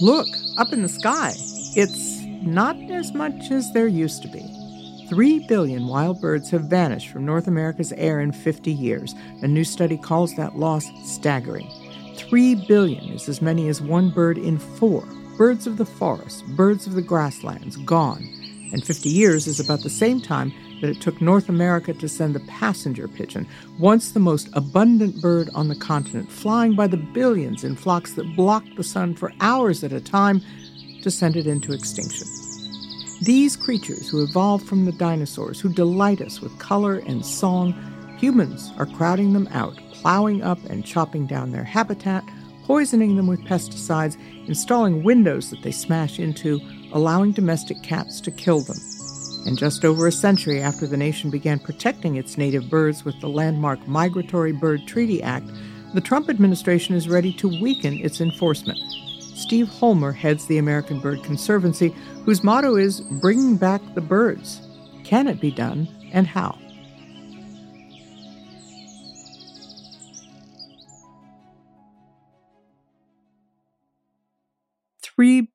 Look, 0.00 0.28
up 0.58 0.74
in 0.74 0.82
the 0.82 0.90
sky. 0.90 1.32
It's 1.74 2.20
not 2.42 2.76
as 2.90 3.14
much 3.14 3.50
as 3.50 3.72
there 3.72 3.88
used 3.88 4.20
to 4.22 4.28
be. 4.28 4.44
Three 5.08 5.38
billion 5.46 5.86
wild 5.86 6.20
birds 6.20 6.50
have 6.50 6.64
vanished 6.64 7.08
from 7.08 7.24
North 7.24 7.46
America's 7.46 7.92
air 7.92 8.20
in 8.20 8.32
50 8.32 8.70
years. 8.70 9.14
A 9.40 9.48
new 9.48 9.64
study 9.64 9.96
calls 9.96 10.34
that 10.36 10.56
loss 10.56 10.84
staggering. 11.04 11.70
Three 12.14 12.56
billion 12.56 13.04
is 13.04 13.26
as 13.26 13.40
many 13.40 13.68
as 13.68 13.80
one 13.80 14.10
bird 14.10 14.36
in 14.36 14.58
four. 14.58 15.02
Birds 15.38 15.66
of 15.66 15.78
the 15.78 15.86
forest, 15.86 16.44
birds 16.48 16.86
of 16.86 16.92
the 16.92 17.02
grasslands, 17.02 17.76
gone. 17.78 18.28
And 18.72 18.84
50 18.84 19.08
years 19.08 19.46
is 19.46 19.60
about 19.60 19.80
the 19.80 19.88
same 19.88 20.20
time 20.20 20.52
that 20.80 20.90
it 20.90 21.00
took 21.00 21.20
North 21.20 21.48
America 21.48 21.92
to 21.94 22.08
send 22.08 22.34
the 22.34 22.40
passenger 22.40 23.08
pigeon, 23.08 23.46
once 23.78 24.12
the 24.12 24.20
most 24.20 24.48
abundant 24.52 25.20
bird 25.20 25.50
on 25.54 25.68
the 25.68 25.76
continent, 25.76 26.30
flying 26.30 26.74
by 26.74 26.86
the 26.86 26.96
billions 26.96 27.64
in 27.64 27.76
flocks 27.76 28.12
that 28.12 28.36
blocked 28.36 28.76
the 28.76 28.84
sun 28.84 29.14
for 29.14 29.32
hours 29.40 29.82
at 29.82 29.92
a 29.92 30.00
time, 30.00 30.40
to 31.02 31.10
send 31.10 31.36
it 31.36 31.46
into 31.46 31.72
extinction. 31.72 32.26
These 33.22 33.56
creatures 33.56 34.08
who 34.08 34.22
evolved 34.22 34.66
from 34.66 34.84
the 34.84 34.92
dinosaurs, 34.92 35.60
who 35.60 35.72
delight 35.72 36.20
us 36.20 36.40
with 36.40 36.58
color 36.58 36.96
and 37.06 37.24
song, 37.24 37.72
humans 38.18 38.72
are 38.76 38.86
crowding 38.86 39.32
them 39.32 39.48
out, 39.52 39.76
plowing 39.92 40.42
up 40.42 40.62
and 40.64 40.84
chopping 40.84 41.26
down 41.26 41.52
their 41.52 41.64
habitat, 41.64 42.24
poisoning 42.64 43.16
them 43.16 43.26
with 43.26 43.44
pesticides, 43.44 44.16
installing 44.48 45.04
windows 45.04 45.50
that 45.50 45.62
they 45.62 45.70
smash 45.70 46.18
into, 46.18 46.60
allowing 46.92 47.32
domestic 47.32 47.82
cats 47.82 48.20
to 48.20 48.30
kill 48.30 48.60
them. 48.60 48.76
And 49.46 49.56
just 49.56 49.84
over 49.84 50.08
a 50.08 50.12
century 50.12 50.60
after 50.60 50.86
the 50.86 50.96
nation 50.96 51.30
began 51.30 51.60
protecting 51.60 52.16
its 52.16 52.36
native 52.36 52.68
birds 52.68 53.04
with 53.04 53.18
the 53.20 53.28
landmark 53.28 53.86
Migratory 53.86 54.52
Bird 54.52 54.86
Treaty 54.86 55.22
Act, 55.22 55.50
the 55.94 56.00
Trump 56.00 56.28
administration 56.28 56.96
is 56.96 57.08
ready 57.08 57.32
to 57.34 57.48
weaken 57.48 57.94
its 58.04 58.20
enforcement. 58.20 58.78
Steve 59.20 59.68
Holmer 59.68 60.10
heads 60.12 60.46
the 60.46 60.58
American 60.58 60.98
Bird 60.98 61.22
Conservancy, 61.22 61.94
whose 62.24 62.42
motto 62.42 62.74
is 62.74 63.00
Bringing 63.20 63.56
Back 63.56 63.80
the 63.94 64.00
Birds. 64.00 64.60
Can 65.04 65.28
it 65.28 65.40
be 65.40 65.52
done, 65.52 65.86
and 66.12 66.26
how? 66.26 66.58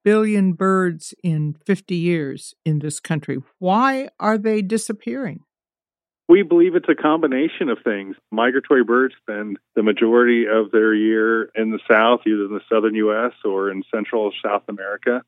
Billion 0.04 0.54
birds 0.54 1.14
in 1.24 1.56
50 1.66 1.96
years 1.96 2.54
in 2.66 2.80
this 2.80 3.00
country. 3.00 3.38
Why 3.60 4.10
are 4.20 4.38
they 4.38 4.62
disappearing? 4.62 5.42
We 6.28 6.44
believe 6.44 6.76
it's 6.76 6.88
a 6.88 6.96
combination 6.96 7.68
of 7.68 7.80
things. 7.84 8.16
Migratory 8.32 8.86
birds 8.86 9.16
spend 9.22 9.58
the 9.76 9.84
majority 9.84 10.46
of 10.48 10.72
their 10.72 10.94
year 10.94 11.50
in 11.56 11.72
the 11.72 11.80
south, 11.90 12.22
either 12.26 12.46
in 12.46 12.54
the 12.54 12.62
southern 12.72 12.96
U.S. 12.96 13.34
or 13.44 13.70
in 13.70 13.84
central 13.94 14.32
South 14.44 14.64
America. 14.70 15.24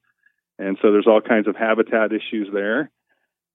And 0.58 0.78
so 0.82 0.92
there's 0.92 1.08
all 1.08 1.20
kinds 1.20 1.48
of 1.48 1.58
habitat 1.58 2.14
issues 2.14 2.48
there. 2.54 2.90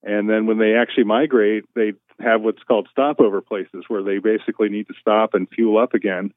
And 0.02 0.28
then 0.28 0.46
when 0.46 0.58
they 0.58 0.74
actually 0.74 1.04
migrate, 1.04 1.64
they 1.74 1.94
have 2.20 2.42
what's 2.42 2.62
called 2.64 2.88
stopover 2.90 3.40
places 3.40 3.84
where 3.88 4.02
they 4.02 4.18
basically 4.18 4.68
need 4.68 4.86
to 4.88 4.94
stop 5.00 5.34
and 5.34 5.48
fuel 5.48 5.78
up 5.78 5.94
again. 5.94 6.32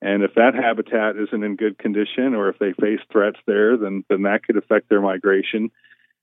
And 0.00 0.22
if 0.22 0.34
that 0.34 0.54
habitat 0.54 1.16
isn't 1.16 1.42
in 1.42 1.56
good 1.56 1.78
condition 1.78 2.34
or 2.34 2.48
if 2.48 2.58
they 2.58 2.72
face 2.72 3.00
threats 3.10 3.38
there, 3.46 3.76
then, 3.76 4.04
then 4.08 4.22
that 4.22 4.44
could 4.44 4.56
affect 4.56 4.88
their 4.88 5.00
migration. 5.00 5.70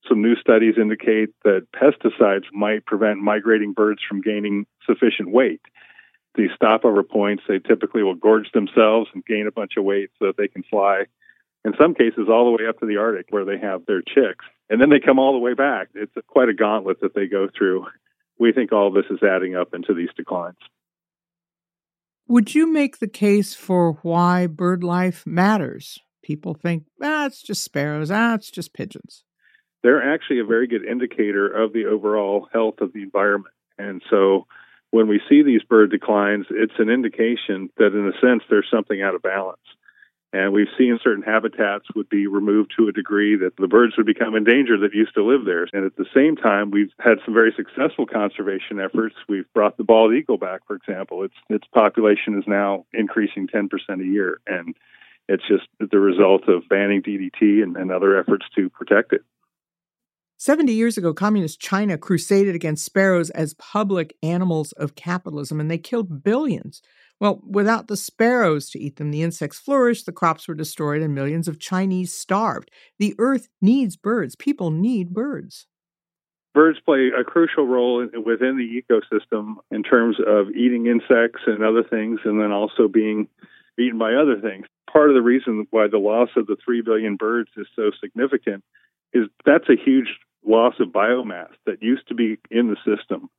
Some 0.08 0.22
new 0.22 0.36
studies 0.36 0.76
indicate 0.78 1.30
that 1.44 1.68
pesticides 1.76 2.46
might 2.53 2.86
prevent 2.86 3.20
migrating 3.20 3.73
birds 3.73 4.02
from 4.08 4.22
gaining 4.22 4.66
sufficient 4.86 5.31
weight. 5.31 5.62
These 6.36 6.52
stopover 6.56 7.03
points, 7.03 7.44
they 7.48 7.59
typically 7.59 8.03
will 8.03 8.16
gorge 8.16 8.52
themselves 8.53 9.09
and 9.14 9.26
gain 9.26 9.48
a 9.48 9.52
bunch 9.52 9.73
of 9.78 9.84
weight 9.84 10.09
so 10.20 10.28
that 10.28 10.38
they 10.38 10.48
can 10.48 10.64
fly, 10.64 11.06
in 11.64 11.73
some 11.80 11.96
cases, 11.96 12.28
all 12.30 12.46
the 12.46 12.52
way 12.52 12.68
up 12.70 12.80
to 12.80 12.86
the 12.86 12.98
Arctic 12.98 13.28
where 13.30 13.46
they 13.46 13.58
have 13.58 13.86
their 13.86 14.02
chicks. 14.02 14.46
And 14.70 14.81
then 14.81 14.90
they 14.90 15.00
come 15.00 15.20
all 15.20 15.34
the 15.34 15.40
way 15.40 15.53
back. 15.53 15.90
It's 15.96 16.14
quite 16.28 16.50
a 16.50 16.53
gauntlet 16.53 17.02
that 17.02 17.16
they 17.16 17.28
go 17.28 17.47
through. 17.58 17.85
We 18.38 18.52
think 18.52 18.72
all 18.72 18.91
this 18.91 19.06
is 19.09 19.24
adding 19.24 19.56
up 19.56 19.74
into 19.74 19.94
these 19.94 20.09
declines. 20.16 20.58
Would 22.28 22.56
you 22.56 22.72
make 22.72 22.97
the 22.97 23.08
case 23.08 23.53
for 23.53 23.94
why 24.02 24.47
bird 24.47 24.84
life 24.84 25.25
matters? 25.28 26.00
People 26.24 26.56
think, 26.56 26.86
ah, 27.03 27.28
it's 27.28 27.44
just 27.44 27.63
sparrows, 27.63 28.09
ah, 28.09 28.34
it's 28.34 28.50
just 28.50 28.74
pigeons. 28.74 29.24
They're 29.84 30.13
actually 30.13 30.40
a 30.40 30.46
very 30.46 30.66
good 30.66 30.84
indicator 30.84 31.47
of 31.47 31.72
the 31.72 31.85
overall 31.85 32.47
health 32.52 32.81
of 32.81 32.94
the 32.94 33.03
environment. 33.03 33.53
And 33.78 34.02
so 34.09 34.47
when 34.90 35.08
we 35.08 35.22
see 35.30 35.44
these 35.44 35.62
bird 35.62 35.91
declines, 35.91 36.47
it's 36.50 36.80
an 36.80 36.90
indication 36.90 37.69
that 37.78 37.94
in 37.94 38.08
a 38.08 38.19
sense 38.19 38.41
there's 38.50 38.68
something 38.72 39.03
out 39.03 39.14
of 39.14 39.22
balance. 39.22 39.59
And 40.34 40.52
we've 40.52 40.68
seen 40.78 41.00
certain 41.02 41.24
habitats 41.24 41.86
would 41.96 42.09
be 42.09 42.28
removed 42.28 42.74
to 42.78 42.90
a 42.90 42.91
degree 42.91 43.38
that 43.38 43.56
the 43.58 43.68
birds 43.68 43.94
would 43.96 44.06
become 44.06 44.36
endangered 44.36 44.81
that 44.81 44.94
used 44.94 45.13
to 45.13 45.24
live 45.24 45.46
there. 45.46 45.68
And 45.72 45.86
at 45.86 45.96
the 45.96 46.06
same 46.13 46.36
time, 46.36 46.72
we've 46.72 46.91
had 47.00 47.19
some 47.24 47.34
very 47.34 47.53
successful 47.56 48.06
conservation 48.06 48.81
efforts. 48.81 49.16
We've 49.30 49.52
brought 49.53 49.78
the 49.78 49.85
bald 49.85 50.14
eagle 50.14 50.38
back, 50.38 50.62
for 50.68 50.75
example. 50.75 51.24
Its 51.24 51.35
its 51.50 51.66
population 51.74 52.38
is 52.38 52.44
now 52.47 52.85
increasing 52.94 53.47
10% 53.47 53.69
a 54.02 54.06
year, 54.06 54.41
and 54.46 54.75
it's 55.30 55.47
just 55.47 55.68
the 55.80 56.00
result 56.00 56.50
of 56.50 56.68
banning 56.69 57.02
DDT 57.02 57.64
and, 57.64 57.78
and 57.78 57.91
other 57.91 58.19
efforts 58.19 58.46
to 58.56 58.69
protect 58.69 59.14
it. 59.14 59.22
70 60.38 60.74
years 60.74 60.97
ago, 60.97 61.14
Communist 61.14 61.62
China 61.62 61.97
crusaded 61.97 62.56
against 62.56 62.84
sparrows 62.84 63.30
as 63.30 63.53
public 63.53 64.18
animals 64.22 64.74
of 64.74 64.96
capitalism, 64.96 65.62
and 65.62 65.72
they 65.72 65.78
killed 65.78 66.24
billions. 66.24 66.81
Well, 67.20 67.42
without 67.48 67.88
the 67.88 67.96
sparrows 67.96 68.70
to 68.72 68.80
eat 68.80 68.98
them, 68.98 69.12
the 69.12 69.24
insects 69.24 69.59
flourished, 69.59 70.06
the 70.06 70.12
crops 70.12 70.48
were 70.48 70.53
destroyed, 70.53 71.02
and 71.02 71.16
millions 71.16 71.48
of 71.48 71.59
Chinese 71.59 72.14
starved. 72.14 72.70
The 73.00 73.16
earth 73.18 73.48
needs 73.62 73.96
birds. 73.96 74.36
People 74.36 74.70
need 74.70 75.14
birds. 75.14 75.68
Birds 76.53 76.80
play 76.86 77.12
a 77.18 77.24
crucial 77.24 77.68
role 77.68 78.08
within 78.26 78.58
the 78.58 78.81
ecosystem 78.81 79.56
in 79.72 79.84
terms 79.84 80.18
of 80.26 80.50
eating 80.52 80.88
insects 80.88 81.42
and 81.48 81.64
other 81.64 81.84
things, 81.84 82.20
and 82.26 82.40
then 82.42 82.52
also 82.52 82.88
being 82.88 83.28
eaten 83.80 83.97
by 83.97 84.14
other 84.14 84.40
things. 84.40 84.66
Part 84.92 85.09
of 85.09 85.16
the 85.16 85.22
reason 85.22 85.68
why 85.72 85.88
the 85.88 85.97
loss 85.97 86.30
of 86.38 86.47
the 86.47 86.56
3 86.64 86.82
billion 86.82 87.18
birds 87.18 87.50
is 87.58 87.68
so 87.76 87.92
significant 88.02 88.64
is 89.14 89.28
that's 89.46 89.70
a 89.70 89.76
huge 89.76 90.08
loss 90.46 90.76
of 90.80 90.90
biomass 90.90 91.52
that 91.66 91.82
used 91.82 92.08
to 92.08 92.16
be 92.16 92.38
in 92.52 92.70
the 92.70 92.78
system. 92.86 93.30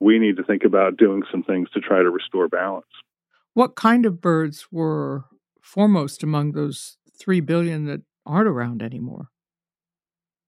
We 0.00 0.18
need 0.18 0.36
to 0.36 0.44
think 0.44 0.64
about 0.64 0.96
doing 0.96 1.22
some 1.30 1.42
things 1.42 1.70
to 1.70 1.80
try 1.80 2.02
to 2.02 2.10
restore 2.10 2.48
balance. 2.48 2.86
What 3.54 3.76
kind 3.76 4.04
of 4.04 4.20
birds 4.20 4.66
were 4.72 5.26
foremost 5.62 6.24
among 6.24 6.52
those 6.52 6.98
3 7.20 7.40
billion 7.40 7.86
that 7.86 8.02
aren't 8.26 8.48
around 8.48 8.82
anymore? 8.82 9.28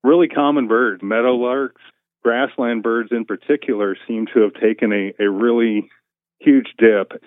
Really 0.03 0.27
common 0.29 0.67
birds, 0.67 1.03
meadowlarks, 1.03 1.71
hmm. 1.71 2.29
grassland 2.29 2.83
birds 2.83 3.11
in 3.13 3.25
particular, 3.25 3.97
seem 4.07 4.27
to 4.35 4.41
have 4.41 4.55
taken 4.61 4.93
a, 4.93 5.23
a 5.23 5.31
really 5.31 5.89
huge 6.41 6.67
dip. 6.79 7.23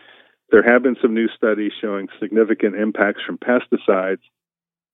There 0.52 0.64
have 0.64 0.84
been 0.84 0.98
some 1.02 1.14
new 1.14 1.30
studies 1.30 1.72
showing 1.80 2.08
significant 2.20 2.76
impacts 2.76 3.22
from 3.26 3.38
pesticides 3.38 4.22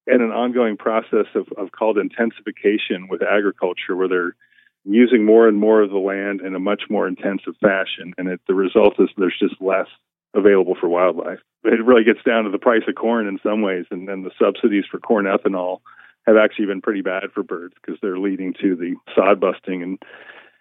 and 0.06 0.22
an 0.22 0.32
ongoing 0.32 0.78
process 0.78 1.26
of, 1.34 1.48
of 1.58 1.72
called 1.72 1.98
intensification 1.98 3.08
with 3.10 3.24
agriculture, 3.24 3.96
where 3.96 4.08
they're 4.08 4.36
using 4.84 5.26
more 5.26 5.48
and 5.48 5.58
more 5.58 5.82
of 5.82 5.90
the 5.90 5.98
land 5.98 6.42
in 6.42 6.54
a 6.54 6.60
much 6.60 6.84
more 6.92 7.08
intensive 7.08 7.56
fashion. 7.60 8.14
And 8.20 8.28
it, 8.28 8.42
the 8.48 8.54
result 8.54 9.00
is 9.00 9.10
there's 9.18 9.34
just 9.40 9.60
less 9.60 9.88
available 10.36 10.76
for 10.80 10.90
wildlife. 10.90 11.40
It 11.64 11.84
really 11.84 12.04
gets 12.04 12.24
down 12.26 12.44
to 12.44 12.52
the 12.52 12.60
price 12.60 12.84
of 12.88 12.96
corn 12.96 13.28
in 13.28 13.40
some 13.42 13.62
ways, 13.62 13.86
and 13.90 14.08
then 14.08 14.24
the 14.24 14.32
subsidies 14.40 14.84
for 14.90 15.00
corn 15.00 15.26
ethanol 15.26 15.80
have 16.28 16.36
actually 16.38 16.68
been 16.68 16.82
pretty 16.82 17.02
bad 17.02 17.24
for 17.34 17.44
birds 17.44 17.74
because 17.76 18.00
they're 18.02 18.20
leading 18.20 18.54
to 18.62 18.76
the 18.76 18.96
sod 19.16 19.40
busting, 19.40 19.82
and 19.82 20.00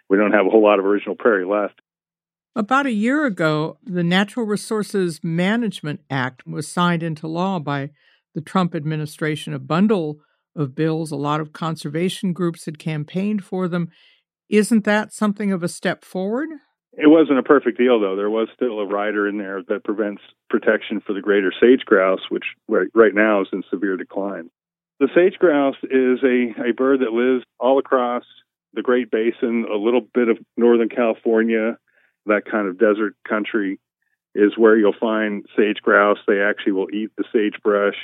we 0.09 0.17
don't 0.17 0.31
have 0.31 0.45
a 0.45 0.49
whole 0.49 0.63
lot 0.63 0.79
of 0.79 0.85
original 0.85 1.15
prairie 1.15 1.45
left. 1.45 1.81
About 2.55 2.85
a 2.85 2.91
year 2.91 3.25
ago, 3.25 3.77
the 3.83 4.03
Natural 4.03 4.45
Resources 4.45 5.19
Management 5.21 6.01
Act 6.09 6.47
was 6.47 6.67
signed 6.67 7.03
into 7.03 7.27
law 7.27 7.59
by 7.59 7.89
the 8.33 8.41
Trump 8.41 8.73
administration. 8.73 9.53
A 9.53 9.59
bundle 9.59 10.19
of 10.55 10.75
bills, 10.75 11.11
a 11.11 11.17
lot 11.17 11.41
of 11.41 11.51
conservation 11.51 12.31
groups 12.31 12.65
had 12.65 12.79
campaigned 12.79 13.43
for 13.43 13.67
them. 13.67 13.89
Isn't 14.47 14.85
that 14.85 15.11
something 15.11 15.51
of 15.51 15.63
a 15.63 15.67
step 15.67 16.05
forward? 16.05 16.49
It 16.97 17.07
wasn't 17.07 17.39
a 17.39 17.43
perfect 17.43 17.77
deal, 17.77 17.99
though. 17.99 18.15
There 18.15 18.29
was 18.29 18.47
still 18.55 18.79
a 18.79 18.85
rider 18.85 19.27
in 19.27 19.37
there 19.37 19.61
that 19.67 19.83
prevents 19.83 20.21
protection 20.49 21.01
for 21.01 21.13
the 21.13 21.21
greater 21.21 21.51
sage 21.59 21.83
grouse, 21.85 22.21
which 22.29 22.45
right, 22.67 23.13
now 23.13 23.41
is 23.41 23.47
in 23.51 23.63
severe 23.69 23.97
decline. 23.97 24.49
The 24.99 25.09
sage 25.13 25.37
grouse 25.37 25.75
is 25.83 26.19
a, 26.23 26.69
a 26.69 26.73
bird 26.73 27.01
that 27.01 27.11
lives 27.11 27.43
all 27.59 27.79
across 27.79 28.23
the 28.73 28.81
Great 28.81 29.11
Basin, 29.11 29.65
a 29.69 29.75
little 29.75 30.01
bit 30.01 30.29
of 30.29 30.37
Northern 30.57 30.89
California, 30.89 31.77
that 32.25 32.45
kind 32.49 32.67
of 32.67 32.79
desert 32.79 33.15
country 33.27 33.79
is 34.33 34.57
where 34.57 34.77
you'll 34.77 34.93
find 34.99 35.45
sage 35.55 35.77
grouse. 35.81 36.17
They 36.27 36.41
actually 36.41 36.73
will 36.73 36.89
eat 36.93 37.11
the 37.17 37.23
sagebrush 37.31 37.95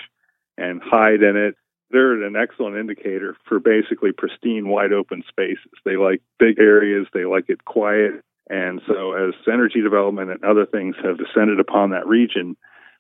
and 0.58 0.82
hide 0.84 1.24
in 1.24 1.36
it. 1.36 1.56
They're 1.90 2.24
an 2.24 2.36
excellent 2.38 2.78
indicator 2.78 3.36
for 3.48 3.60
basically 3.60 4.12
pristine, 4.14 4.70
wide 4.70 4.94
open 4.94 5.24
spaces. 5.28 5.72
They 5.84 5.98
like 5.98 6.22
big 6.40 6.60
areas, 6.60 7.08
they 7.14 7.26
like 7.26 7.46
it 7.50 7.66
quiet, 7.66 8.24
and 8.50 8.82
so, 8.88 9.14
as 9.14 9.34
energy 9.48 9.82
development 9.82 10.32
and 10.32 10.44
other 10.44 10.66
things 10.66 10.96
have 11.04 11.18
descended 11.18 11.60
upon 11.60 11.92
that 11.92 12.08
region, 12.08 12.58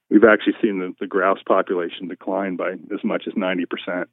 we've 0.10 0.24
actually 0.24 0.54
seen 0.62 0.80
the, 0.80 0.94
the 1.00 1.08
grouse 1.08 1.42
population 1.48 2.08
decline 2.08 2.56
by 2.56 2.72
as 2.72 3.04
much 3.04 3.24
as 3.28 3.34
90%. 3.34 4.06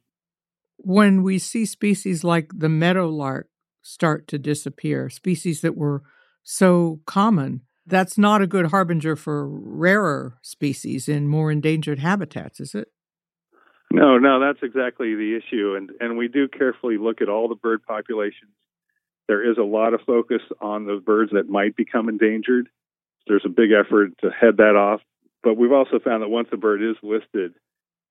When 0.77 1.23
we 1.23 1.39
see 1.39 1.65
species 1.65 2.23
like 2.23 2.49
the 2.55 2.69
meadowlark 2.69 3.47
start 3.81 4.27
to 4.29 4.39
disappear, 4.39 5.09
species 5.09 5.61
that 5.61 5.77
were 5.77 6.03
so 6.43 6.99
common, 7.05 7.61
that's 7.85 8.17
not 8.17 8.41
a 8.41 8.47
good 8.47 8.67
harbinger 8.67 9.15
for 9.15 9.47
rarer 9.47 10.37
species 10.41 11.09
in 11.09 11.27
more 11.27 11.51
endangered 11.51 11.99
habitats, 11.99 12.59
is 12.59 12.75
it? 12.75 12.87
No, 13.91 14.17
no, 14.19 14.39
that's 14.39 14.59
exactly 14.61 15.15
the 15.15 15.35
issue. 15.35 15.75
And, 15.75 15.89
and 15.99 16.17
we 16.17 16.27
do 16.27 16.47
carefully 16.47 16.97
look 16.97 17.21
at 17.21 17.29
all 17.29 17.47
the 17.47 17.55
bird 17.55 17.81
populations. 17.87 18.51
There 19.29 19.47
is 19.47 19.59
a 19.59 19.63
lot 19.63 19.93
of 19.93 20.01
focus 20.07 20.41
on 20.59 20.87
the 20.87 20.95
birds 20.95 21.33
that 21.33 21.47
might 21.47 21.75
become 21.75 22.09
endangered. 22.09 22.67
There's 23.27 23.45
a 23.45 23.49
big 23.49 23.69
effort 23.71 24.17
to 24.21 24.31
head 24.31 24.57
that 24.57 24.75
off. 24.75 25.01
But 25.43 25.55
we've 25.55 25.71
also 25.71 25.99
found 25.99 26.23
that 26.23 26.29
once 26.29 26.49
a 26.51 26.57
bird 26.57 26.81
is 26.81 26.95
listed, 27.03 27.53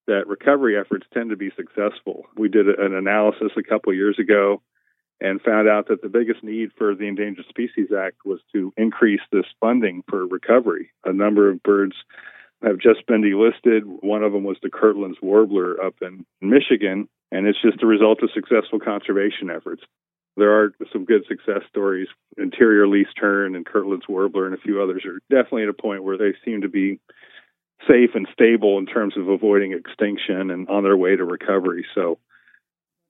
that 0.07 0.29
recovery 0.29 0.79
efforts 0.79 1.07
tend 1.13 1.31
to 1.31 1.37
be 1.37 1.51
successful. 1.57 2.27
We 2.37 2.49
did 2.49 2.69
an 2.69 2.95
analysis 2.95 3.51
a 3.57 3.65
couple 3.65 3.93
years 3.93 4.17
ago 4.21 4.63
and 5.21 5.43
found 5.43 5.69
out 5.69 5.89
that 5.89 6.03
the 6.03 6.09
biggest 6.09 6.45
need 6.45 6.71
for 6.79 6.95
the 6.95 7.09
Endangered 7.09 7.47
Species 7.49 7.89
Act 7.91 8.19
was 8.25 8.39
to 8.53 8.73
increase 8.77 9.21
this 9.33 9.47
funding 9.61 10.05
for 10.09 10.25
recovery. 10.25 10.93
A 11.05 11.13
number 11.13 11.51
of 11.51 11.61
birds 11.65 11.97
have 12.63 12.79
just 12.79 13.05
been 13.09 13.23
delisted. 13.23 13.83
One 14.05 14.23
of 14.23 14.33
them 14.33 14.45
was 14.45 14.59
the 14.63 14.71
Kirtland's 14.71 15.21
warbler 15.21 15.83
up 15.83 15.97
in 16.01 16.25
Michigan, 16.41 17.09
and 17.33 17.49
it's 17.49 17.61
just 17.61 17.81
the 17.81 17.87
result 17.87 18.23
of 18.23 18.31
successful 18.33 18.79
conservation 18.79 19.51
efforts. 19.51 19.83
There 20.39 20.63
are 20.63 20.73
some 20.93 21.05
good 21.05 21.25
success 21.29 21.63
stories. 21.69 22.07
Interior 22.37 22.87
least 22.87 23.11
tern 23.19 23.57
and 23.57 23.67
Kirtland's 23.67 24.09
warbler 24.09 24.47
and 24.47 24.55
a 24.55 24.61
few 24.61 24.81
others 24.81 25.05
are 25.05 25.21
definitely 25.29 25.65
at 25.65 25.69
a 25.69 25.73
point 25.73 26.05
where 26.05 26.17
they 26.17 26.33
seem 26.45 26.61
to 26.63 26.69
be 26.69 27.01
safe 27.89 28.11
and 28.15 28.29
stable 28.33 28.79
in 28.79 28.87
terms 28.87 29.15
of 29.17 29.29
avoiding 29.29 29.73
extinction 29.73 30.51
and 30.51 30.69
on 30.69 30.85
their 30.85 30.97
way 30.97 31.17
to 31.17 31.25
recovery. 31.25 31.85
So, 31.95 32.19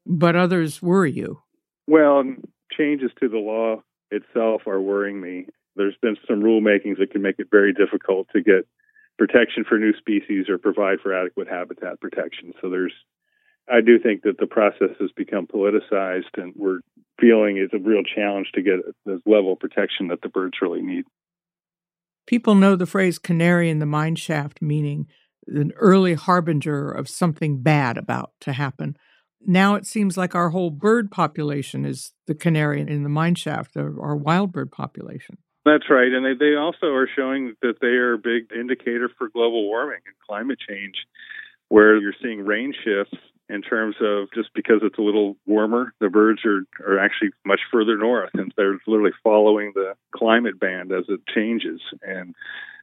but 0.06 0.36
others 0.36 0.80
worry 0.80 1.12
you. 1.12 1.42
Well, 1.86 2.24
changes 2.76 3.10
to 3.20 3.28
the 3.28 3.38
law 3.38 3.82
itself 4.10 4.62
are 4.66 4.80
worrying 4.80 5.20
me. 5.20 5.46
There's 5.76 5.96
been 6.00 6.16
some 6.26 6.40
rulemakings 6.40 6.98
that 6.98 7.10
can 7.10 7.22
make 7.22 7.36
it 7.38 7.48
very 7.50 7.72
difficult 7.74 8.28
to 8.34 8.42
get 8.42 8.66
protection 9.18 9.64
for 9.68 9.78
new 9.78 9.92
species 9.98 10.48
or 10.48 10.56
provide 10.56 11.00
for 11.02 11.12
adequate 11.12 11.48
habitat 11.48 12.00
protection. 12.00 12.54
So 12.60 12.70
there's 12.70 12.92
I 13.70 13.80
do 13.80 13.98
think 13.98 14.22
that 14.22 14.38
the 14.38 14.46
process 14.46 14.90
has 15.00 15.10
become 15.12 15.46
politicized 15.46 16.36
and 16.36 16.52
we're 16.56 16.80
feeling 17.20 17.56
it's 17.56 17.74
a 17.74 17.78
real 17.78 18.02
challenge 18.02 18.50
to 18.54 18.62
get 18.62 18.80
this 19.04 19.20
level 19.26 19.52
of 19.52 19.60
protection 19.60 20.08
that 20.08 20.22
the 20.22 20.28
birds 20.28 20.58
really 20.62 20.82
need. 20.82 21.04
People 22.26 22.54
know 22.54 22.76
the 22.76 22.86
phrase 22.86 23.18
canary 23.18 23.70
in 23.70 23.78
the 23.78 23.86
mine 23.86 24.14
shaft, 24.14 24.60
meaning 24.60 25.06
an 25.46 25.72
early 25.76 26.14
harbinger 26.14 26.90
of 26.90 27.08
something 27.08 27.62
bad 27.62 27.96
about 27.96 28.32
to 28.40 28.52
happen. 28.52 28.96
Now 29.46 29.76
it 29.76 29.86
seems 29.86 30.16
like 30.16 30.34
our 30.34 30.50
whole 30.50 30.70
bird 30.70 31.10
population 31.10 31.84
is 31.84 32.12
the 32.26 32.34
canary 32.34 32.80
in 32.80 33.02
the 33.02 33.08
mine 33.08 33.34
shaft, 33.34 33.76
our 33.76 34.16
wild 34.16 34.52
bird 34.52 34.70
population. 34.70 35.38
That's 35.64 35.90
right. 35.90 36.12
And 36.12 36.24
they, 36.24 36.34
they 36.34 36.56
also 36.56 36.86
are 36.88 37.08
showing 37.14 37.54
that 37.62 37.74
they 37.80 37.88
are 37.88 38.14
a 38.14 38.18
big 38.18 38.50
indicator 38.58 39.10
for 39.16 39.28
global 39.28 39.64
warming 39.66 40.00
and 40.06 40.14
climate 40.26 40.58
change, 40.66 40.94
where 41.68 41.98
you're 41.98 42.14
seeing 42.22 42.44
rain 42.44 42.72
shifts 42.84 43.16
in 43.48 43.62
terms 43.62 43.96
of 44.00 44.28
just 44.34 44.50
because 44.54 44.80
it's 44.82 44.98
a 44.98 45.02
little 45.02 45.36
warmer, 45.46 45.94
the 46.00 46.10
birds 46.10 46.40
are, 46.44 46.62
are 46.86 46.98
actually 46.98 47.30
much 47.46 47.60
further 47.72 47.96
north 47.96 48.30
and 48.34 48.52
they're 48.56 48.78
literally 48.86 49.12
following 49.22 49.72
the 49.74 49.94
climate 50.14 50.60
band 50.60 50.92
as 50.92 51.04
it 51.08 51.20
changes. 51.34 51.80
And 52.02 52.34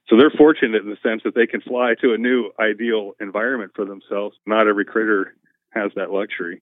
so 0.10 0.18
they're 0.18 0.34
fortunate 0.36 0.84
in 0.84 0.90
the 0.90 0.98
sense 1.02 1.22
that 1.24 1.36
they 1.36 1.48
can 1.48 1.62
fly 1.62 1.94
to 2.02 2.14
a 2.14 2.18
new 2.18 2.52
ideal 2.60 3.14
environment 3.20 3.72
for 3.76 3.86
themselves. 3.86 4.36
Not 4.46 4.68
every 4.68 4.86
critter 4.86 5.36
has 5.72 5.92
that 5.96 6.12
luxury. 6.12 6.62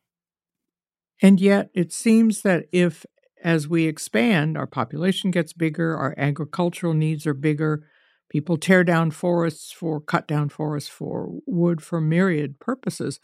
And 1.21 1.39
yet, 1.39 1.69
it 1.73 1.93
seems 1.93 2.41
that 2.41 2.65
if, 2.71 3.05
as 3.43 3.67
we 3.67 3.85
expand, 3.85 4.57
our 4.57 4.67
population 4.67 5.31
gets 5.31 5.53
bigger, 5.53 5.95
our 5.95 6.13
agricultural 6.17 6.93
needs 6.93 7.27
are 7.27 7.33
bigger, 7.33 7.87
people 8.29 8.57
tear 8.57 8.83
down 8.83 9.11
forests 9.11 9.71
for, 9.71 10.01
cut 10.01 10.27
down 10.27 10.49
forests 10.49 10.89
for 10.89 11.29
wood 11.45 11.81
for 11.81 12.01
myriad 12.01 12.59
purposes, 12.59 13.19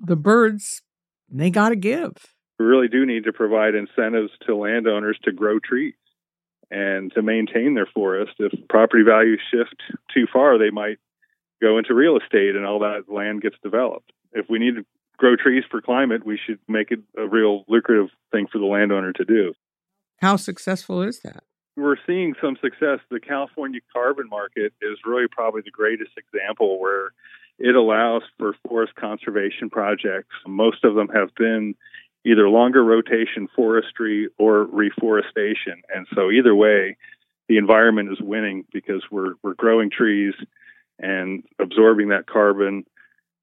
the 0.00 0.16
birds, 0.16 0.82
they 1.28 1.50
got 1.50 1.70
to 1.70 1.76
give. 1.76 2.12
We 2.58 2.66
really 2.66 2.88
do 2.88 3.06
need 3.06 3.24
to 3.24 3.32
provide 3.32 3.74
incentives 3.74 4.32
to 4.46 4.56
landowners 4.56 5.18
to 5.24 5.32
grow 5.32 5.58
trees 5.58 5.94
and 6.70 7.12
to 7.14 7.22
maintain 7.22 7.74
their 7.74 7.86
forest. 7.86 8.32
If 8.38 8.52
property 8.68 9.02
values 9.02 9.40
shift 9.50 9.76
too 10.12 10.26
far, 10.32 10.58
they 10.58 10.70
might 10.70 10.98
go 11.60 11.78
into 11.78 11.94
real 11.94 12.16
estate 12.16 12.56
and 12.56 12.64
all 12.64 12.80
that 12.80 13.04
land 13.12 13.42
gets 13.42 13.56
developed. 13.62 14.12
If 14.32 14.46
we 14.48 14.58
need 14.58 14.76
to 14.76 14.84
grow 15.16 15.36
trees 15.36 15.64
for 15.70 15.80
climate, 15.80 16.24
we 16.24 16.38
should 16.44 16.58
make 16.68 16.90
it 16.90 17.00
a 17.18 17.26
real 17.26 17.64
lucrative 17.68 18.08
thing 18.32 18.46
for 18.50 18.58
the 18.58 18.66
landowner 18.66 19.12
to 19.12 19.24
do. 19.24 19.52
How 20.20 20.36
successful 20.36 21.02
is 21.02 21.20
that? 21.20 21.44
We're 21.76 21.96
seeing 22.06 22.34
some 22.42 22.56
success. 22.60 22.98
The 23.10 23.20
California 23.20 23.80
carbon 23.92 24.28
market 24.28 24.72
is 24.82 24.98
really 25.04 25.26
probably 25.30 25.62
the 25.64 25.70
greatest 25.70 26.12
example 26.16 26.78
where 26.78 27.12
it 27.60 27.76
allows 27.76 28.22
for 28.38 28.54
forest 28.66 28.94
conservation 28.94 29.70
projects. 29.70 30.34
Most 30.46 30.82
of 30.82 30.94
them 30.94 31.08
have 31.08 31.34
been 31.36 31.74
either 32.24 32.48
longer 32.48 32.82
rotation 32.82 33.48
forestry 33.54 34.28
or 34.38 34.64
reforestation. 34.64 35.82
And 35.94 36.06
so 36.14 36.30
either 36.30 36.54
way, 36.54 36.96
the 37.48 37.58
environment 37.58 38.10
is 38.12 38.20
winning 38.20 38.64
because 38.72 39.02
we're 39.10 39.34
we're 39.42 39.54
growing 39.54 39.90
trees 39.90 40.34
and 40.98 41.42
absorbing 41.58 42.08
that 42.08 42.26
carbon 42.26 42.84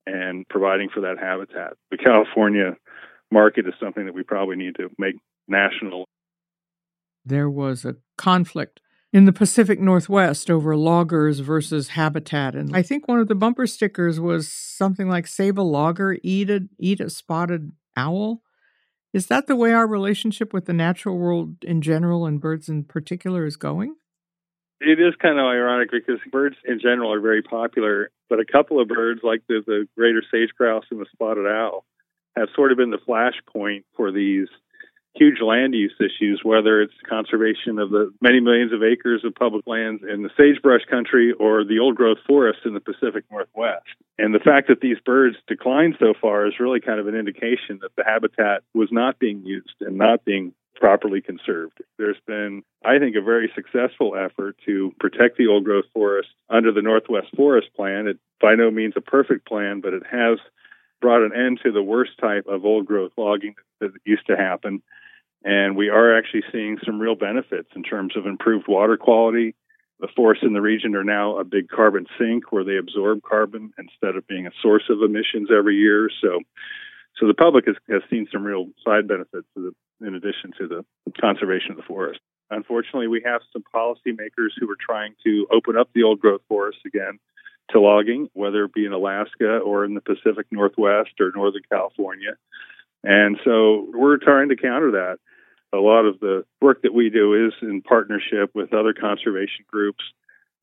and 0.05 0.47
providing 0.47 0.89
for 0.89 1.01
that 1.01 1.17
habitat. 1.19 1.73
The 1.91 1.97
California 1.97 2.77
market 3.31 3.67
is 3.67 3.73
something 3.79 4.05
that 4.05 4.13
we 4.13 4.23
probably 4.23 4.55
need 4.55 4.75
to 4.77 4.89
make 4.97 5.15
national. 5.47 6.05
There 7.25 7.49
was 7.49 7.83
a 7.83 7.97
conflict 8.17 8.79
in 9.13 9.25
the 9.25 9.33
Pacific 9.33 9.79
Northwest 9.79 10.49
over 10.49 10.75
loggers 10.75 11.39
versus 11.39 11.89
habitat. 11.89 12.55
And 12.55 12.75
I 12.75 12.81
think 12.81 13.07
one 13.07 13.19
of 13.19 13.27
the 13.27 13.35
bumper 13.35 13.67
stickers 13.67 14.19
was 14.19 14.51
something 14.51 15.07
like 15.07 15.27
save 15.27 15.57
a 15.57 15.63
logger, 15.63 16.17
eat 16.23 16.49
a 16.49 16.67
eat 16.79 16.99
a 16.99 17.09
spotted 17.09 17.71
owl. 17.95 18.41
Is 19.13 19.27
that 19.27 19.47
the 19.47 19.55
way 19.55 19.73
our 19.73 19.87
relationship 19.87 20.53
with 20.53 20.65
the 20.65 20.73
natural 20.73 21.17
world 21.17 21.63
in 21.63 21.81
general 21.81 22.25
and 22.25 22.41
birds 22.41 22.69
in 22.69 22.83
particular 22.83 23.45
is 23.45 23.55
going? 23.55 23.95
It 24.79 24.99
is 24.99 25.15
kind 25.19 25.39
of 25.39 25.45
ironic 25.45 25.89
because 25.89 26.19
birds 26.31 26.55
in 26.63 26.79
general 26.79 27.11
are 27.11 27.21
very 27.21 27.41
popular, 27.41 28.11
but 28.29 28.39
a 28.39 28.45
couple 28.45 28.79
of 28.79 28.87
birds, 28.87 29.21
like 29.23 29.41
the, 29.47 29.63
the 29.65 29.87
greater 29.97 30.21
sage 30.31 30.51
grouse 30.55 30.85
and 30.91 30.99
the 30.99 31.07
spotted 31.11 31.47
owl, 31.47 31.85
have 32.35 32.49
sort 32.55 32.71
of 32.71 32.77
been 32.77 32.91
the 32.91 32.99
flashpoint 32.99 33.85
for 33.95 34.11
these 34.11 34.47
huge 35.17 35.41
land 35.41 35.73
use 35.73 35.93
issues, 35.99 36.41
whether 36.43 36.81
it's 36.81 36.93
conservation 37.07 37.79
of 37.79 37.89
the 37.89 38.13
many 38.21 38.39
millions 38.39 38.73
of 38.73 38.83
acres 38.83 39.23
of 39.23 39.35
public 39.35 39.65
lands 39.67 40.03
in 40.03 40.23
the 40.23 40.29
sagebrush 40.37 40.85
country 40.89 41.33
or 41.39 41.63
the 41.63 41.79
old 41.79 41.95
growth 41.95 42.19
forests 42.27 42.61
in 42.65 42.73
the 42.73 42.79
Pacific 42.79 43.23
Northwest. 43.31 43.85
And 44.17 44.33
the 44.33 44.39
fact 44.39 44.67
that 44.67 44.81
these 44.81 44.97
birds 45.05 45.35
declined 45.47 45.95
so 45.99 46.13
far 46.19 46.47
is 46.47 46.59
really 46.59 46.79
kind 46.79 46.99
of 46.99 47.07
an 47.07 47.15
indication 47.15 47.79
that 47.81 47.95
the 47.95 48.03
habitat 48.03 48.63
was 48.73 48.89
not 48.91 49.19
being 49.19 49.45
used 49.45 49.75
and 49.81 49.97
not 49.97 50.25
being 50.25 50.53
properly 50.75 51.21
conserved. 51.21 51.81
There's 51.97 52.19
been, 52.25 52.63
I 52.85 52.99
think, 52.99 53.15
a 53.15 53.21
very 53.21 53.51
successful 53.55 54.15
effort 54.15 54.57
to 54.65 54.93
protect 54.99 55.37
the 55.37 55.47
old 55.47 55.65
growth 55.65 55.85
forest 55.93 56.29
under 56.49 56.71
the 56.71 56.81
Northwest 56.81 57.27
Forest 57.35 57.69
Plan. 57.75 58.07
It 58.07 58.19
by 58.39 58.55
no 58.55 58.69
means 58.69 58.93
a 58.95 59.01
perfect 59.01 59.47
plan, 59.47 59.81
but 59.81 59.93
it 59.93 60.03
has 60.11 60.37
brought 61.01 61.23
an 61.23 61.31
end 61.35 61.59
to 61.63 61.71
the 61.71 61.81
worst 61.81 62.11
type 62.19 62.45
of 62.47 62.65
old 62.65 62.85
growth 62.85 63.11
logging 63.17 63.55
that 63.79 63.91
used 64.05 64.25
to 64.27 64.35
happen. 64.35 64.81
And 65.43 65.75
we 65.77 65.89
are 65.89 66.17
actually 66.17 66.43
seeing 66.51 66.77
some 66.85 66.99
real 66.99 67.15
benefits 67.15 67.69
in 67.75 67.83
terms 67.83 68.17
of 68.17 68.25
improved 68.25 68.67
water 68.67 68.97
quality. 68.97 69.55
The 69.99 70.07
forests 70.15 70.43
in 70.45 70.53
the 70.53 70.61
region 70.61 70.95
are 70.95 71.03
now 71.03 71.37
a 71.37 71.43
big 71.43 71.69
carbon 71.69 72.05
sink 72.19 72.51
where 72.51 72.63
they 72.63 72.77
absorb 72.77 73.23
carbon 73.23 73.73
instead 73.77 74.15
of 74.15 74.27
being 74.27 74.45
a 74.45 74.51
source 74.61 74.83
of 74.89 75.01
emissions 75.01 75.49
every 75.55 75.75
year. 75.75 76.09
So, 76.21 76.41
so 77.19 77.27
the 77.27 77.33
public 77.33 77.65
has, 77.65 77.75
has 77.89 78.01
seen 78.09 78.27
some 78.31 78.43
real 78.43 78.67
side 78.85 79.07
benefits 79.07 79.47
the, 79.55 79.71
in 80.01 80.15
addition 80.15 80.51
to 80.59 80.67
the 80.67 80.85
conservation 81.19 81.71
of 81.71 81.77
the 81.77 81.83
forest. 81.83 82.19
Unfortunately, 82.49 83.07
we 83.07 83.21
have 83.25 83.41
some 83.51 83.63
policymakers 83.73 84.51
who 84.59 84.69
are 84.69 84.77
trying 84.79 85.15
to 85.25 85.47
open 85.51 85.77
up 85.77 85.89
the 85.93 86.03
old 86.03 86.19
growth 86.19 86.41
forests 86.47 86.81
again 86.85 87.19
to 87.71 87.81
logging, 87.81 88.29
whether 88.33 88.65
it 88.65 88.73
be 88.73 88.85
in 88.85 88.93
Alaska 88.93 89.57
or 89.57 89.83
in 89.83 89.93
the 89.93 90.01
Pacific 90.01 90.47
Northwest 90.51 91.11
or 91.19 91.31
Northern 91.35 91.63
California. 91.69 92.37
And 93.03 93.37
so 93.45 93.87
we're 93.93 94.17
trying 94.17 94.49
to 94.49 94.55
counter 94.55 94.91
that. 94.91 95.17
A 95.73 95.77
lot 95.77 96.05
of 96.05 96.19
the 96.19 96.45
work 96.61 96.81
that 96.83 96.93
we 96.93 97.09
do 97.09 97.47
is 97.47 97.53
in 97.61 97.81
partnership 97.81 98.51
with 98.55 98.73
other 98.73 98.93
conservation 98.93 99.65
groups. 99.67 100.03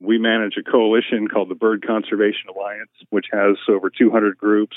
We 0.00 0.18
manage 0.18 0.54
a 0.58 0.68
coalition 0.68 1.28
called 1.28 1.50
the 1.50 1.54
Bird 1.54 1.86
Conservation 1.86 2.48
Alliance, 2.54 2.90
which 3.10 3.26
has 3.32 3.56
over 3.68 3.90
200 3.90 4.36
groups 4.36 4.76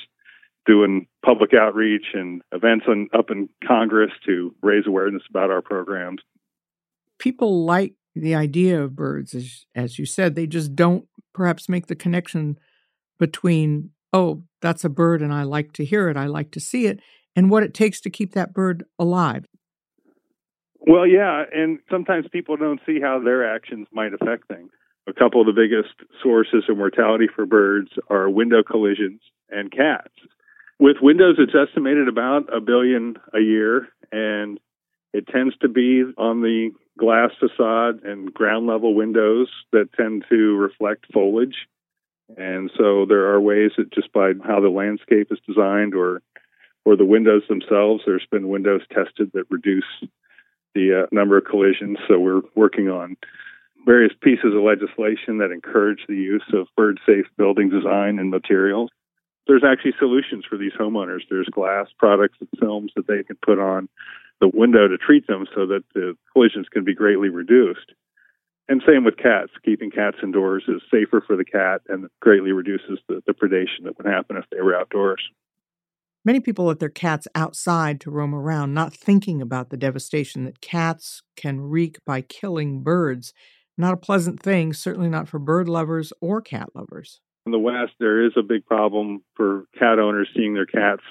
doing 0.65 1.07
public 1.25 1.53
outreach 1.53 2.07
and 2.13 2.41
events 2.51 2.85
on, 2.87 3.07
up 3.17 3.31
in 3.31 3.49
Congress 3.65 4.11
to 4.25 4.53
raise 4.61 4.85
awareness 4.85 5.23
about 5.29 5.49
our 5.49 5.61
programs. 5.61 6.21
People 7.19 7.65
like 7.65 7.95
the 8.15 8.35
idea 8.35 8.83
of 8.83 8.95
birds, 8.95 9.33
as, 9.33 9.65
as 9.73 9.97
you 9.97 10.05
said, 10.05 10.35
they 10.35 10.45
just 10.45 10.75
don't 10.75 11.07
perhaps 11.33 11.69
make 11.69 11.87
the 11.87 11.95
connection 11.95 12.59
between, 13.17 13.91
oh, 14.11 14.43
that's 14.61 14.83
a 14.83 14.89
bird 14.89 15.21
and 15.21 15.33
I 15.33 15.43
like 15.43 15.71
to 15.73 15.85
hear 15.85 16.09
it, 16.09 16.17
I 16.17 16.25
like 16.25 16.51
to 16.51 16.59
see 16.59 16.85
it, 16.85 16.99
and 17.37 17.51
what 17.51 17.61
it 17.61 17.73
takes 17.73 18.01
to 18.01 18.09
keep 18.09 18.33
that 18.33 18.51
bird 18.51 18.83
alive. 18.97 19.45
Well, 20.79 21.05
yeah, 21.05 21.43
and 21.53 21.79
sometimes 21.89 22.25
people 22.31 22.57
don't 22.57 22.81
see 22.85 22.99
how 22.99 23.21
their 23.23 23.47
actions 23.55 23.87
might 23.91 24.13
affect 24.13 24.47
things. 24.47 24.71
A 25.07 25.13
couple 25.13 25.39
of 25.39 25.47
the 25.47 25.53
biggest 25.53 25.93
sources 26.21 26.63
of 26.67 26.77
mortality 26.77 27.27
for 27.33 27.45
birds 27.45 27.91
are 28.09 28.29
window 28.29 28.63
collisions 28.63 29.21
and 29.49 29.71
cats. 29.71 30.13
With 30.79 30.97
windows, 31.01 31.35
it's 31.37 31.53
estimated 31.55 32.07
about 32.07 32.51
a 32.53 32.59
billion 32.59 33.17
a 33.33 33.39
year, 33.39 33.87
and 34.11 34.59
it 35.13 35.27
tends 35.27 35.55
to 35.57 35.69
be 35.69 36.03
on 36.17 36.41
the 36.41 36.71
glass 36.97 37.31
facade 37.39 38.03
and 38.03 38.33
ground 38.33 38.65
level 38.65 38.95
windows 38.95 39.49
that 39.71 39.93
tend 39.93 40.25
to 40.29 40.55
reflect 40.55 41.05
foliage. 41.13 41.67
And 42.35 42.71
so 42.77 43.05
there 43.05 43.31
are 43.31 43.39
ways 43.39 43.71
that 43.77 43.93
just 43.93 44.11
by 44.11 44.31
how 44.43 44.59
the 44.59 44.69
landscape 44.69 45.27
is 45.31 45.39
designed 45.47 45.93
or 45.93 46.21
or 46.87 46.95
the 46.95 47.03
windows 47.03 47.43
themselves, 47.49 48.03
there's 48.05 48.25
been 48.31 48.47
windows 48.47 48.79
tested 48.89 49.29
that 49.33 49.43
reduce 49.49 49.83
the 50.73 51.03
uh, 51.03 51.07
number 51.11 51.37
of 51.37 51.43
collisions. 51.43 51.97
So 52.07 52.17
we're 52.17 52.43
working 52.55 52.87
on 52.87 53.17
various 53.85 54.13
pieces 54.21 54.55
of 54.55 54.63
legislation 54.63 55.39
that 55.39 55.51
encourage 55.51 55.99
the 56.07 56.15
use 56.15 56.45
of 56.53 56.67
bird 56.77 56.97
safe 57.05 57.25
building 57.37 57.69
design 57.69 58.19
and 58.19 58.29
materials. 58.29 58.89
There's 59.47 59.65
actually 59.67 59.95
solutions 59.99 60.45
for 60.49 60.57
these 60.57 60.71
homeowners. 60.79 61.23
There's 61.29 61.49
glass 61.51 61.87
products 61.99 62.37
and 62.39 62.47
films 62.57 62.93
that 62.95 63.05
they 63.05 63.21
can 63.21 63.35
put 63.45 63.59
on 63.59 63.89
the 64.39 64.47
window 64.47 64.87
to 64.87 64.97
treat 64.97 65.27
them 65.27 65.45
so 65.53 65.65
that 65.65 65.83
the 65.93 66.15
collisions 66.31 66.67
can 66.71 66.85
be 66.85 66.95
greatly 66.95 67.27
reduced. 67.27 67.91
And 68.69 68.81
same 68.87 69.03
with 69.03 69.17
cats. 69.17 69.51
Keeping 69.65 69.91
cats 69.91 70.19
indoors 70.23 70.63
is 70.69 70.81
safer 70.89 71.19
for 71.19 71.35
the 71.35 71.43
cat 71.43 71.81
and 71.89 72.07
greatly 72.21 72.53
reduces 72.53 72.99
the, 73.09 73.21
the 73.27 73.33
predation 73.33 73.83
that 73.83 73.97
would 73.97 74.07
happen 74.07 74.37
if 74.37 74.45
they 74.51 74.61
were 74.61 74.73
outdoors. 74.73 75.21
Many 76.27 76.41
people 76.41 76.65
let 76.65 76.79
their 76.79 76.89
cats 76.89 77.25
outside 77.35 78.01
to 78.01 78.11
roam 78.11 78.35
around, 78.35 78.73
not 78.73 78.93
thinking 78.93 79.41
about 79.41 79.69
the 79.69 79.77
devastation 79.77 80.43
that 80.43 80.59
cats 80.59 81.21
can 81.37 81.61
wreak 81.61 82.03
by 82.03 82.19
killing 82.19 82.83
birds. 82.83 83.31
Not 83.77 83.93
a 83.93 83.97
pleasant 83.97 84.41
thing, 84.43 84.73
certainly 84.73 85.07
not 85.07 85.29
for 85.29 85.39
bird 85.39 85.69
lovers 85.69 86.11
or 86.19 86.41
cat 86.41 86.75
lovers. 86.75 87.21
In 87.45 87.53
the 87.53 87.59
West, 87.59 87.93
there 88.01 88.25
is 88.25 88.33
a 88.35 88.43
big 88.43 88.65
problem 88.65 89.23
for 89.37 89.67
cat 89.79 89.99
owners 89.99 90.27
seeing 90.35 90.53
their 90.53 90.65
cats 90.65 91.01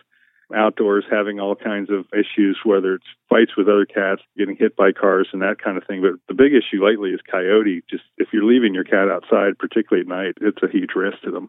outdoors 0.55 1.05
having 1.11 1.41
all 1.41 1.57
kinds 1.57 1.89
of 1.91 2.05
issues, 2.13 2.59
whether 2.63 2.95
it's 2.97 3.07
fights 3.31 3.57
with 3.57 3.69
other 3.69 3.87
cats, 3.87 4.21
getting 4.37 4.55
hit 4.55 4.77
by 4.77 4.93
cars, 4.93 5.29
and 5.33 5.41
that 5.41 5.57
kind 5.65 5.79
of 5.79 5.85
thing. 5.87 6.03
But 6.03 6.21
the 6.29 6.41
big 6.41 6.53
issue 6.53 6.85
lately 6.85 7.11
is 7.11 7.21
coyote. 7.29 7.83
Just 7.89 8.05
if 8.19 8.29
you're 8.35 8.45
leaving 8.45 8.75
your 8.75 8.85
cat 8.85 9.09
outside, 9.09 9.59
particularly 9.59 10.03
at 10.03 10.09
night, 10.09 10.35
it's 10.43 10.63
a 10.63 10.71
huge 10.71 10.91
risk 10.95 11.23
to 11.25 11.31
them. 11.31 11.49